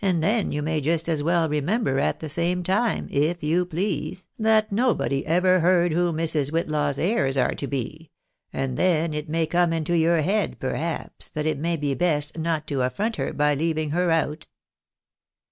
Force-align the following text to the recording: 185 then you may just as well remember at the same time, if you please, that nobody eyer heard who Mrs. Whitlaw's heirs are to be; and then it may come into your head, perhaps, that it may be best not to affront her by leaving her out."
185 0.01 0.21
then 0.45 0.51
you 0.51 0.63
may 0.63 0.81
just 0.81 1.07
as 1.07 1.21
well 1.21 1.47
remember 1.47 1.99
at 1.99 2.21
the 2.21 2.27
same 2.27 2.63
time, 2.63 3.07
if 3.11 3.43
you 3.43 3.63
please, 3.63 4.25
that 4.39 4.71
nobody 4.71 5.23
eyer 5.27 5.59
heard 5.59 5.93
who 5.93 6.11
Mrs. 6.11 6.49
Whitlaw's 6.51 6.97
heirs 6.97 7.37
are 7.37 7.53
to 7.53 7.67
be; 7.67 8.09
and 8.51 8.77
then 8.77 9.13
it 9.13 9.29
may 9.29 9.45
come 9.45 9.71
into 9.71 9.95
your 9.95 10.21
head, 10.21 10.57
perhaps, 10.59 11.29
that 11.29 11.45
it 11.45 11.59
may 11.59 11.77
be 11.77 11.93
best 11.93 12.35
not 12.35 12.65
to 12.65 12.81
affront 12.81 13.17
her 13.17 13.31
by 13.31 13.53
leaving 13.53 13.91
her 13.91 14.09
out." 14.09 14.47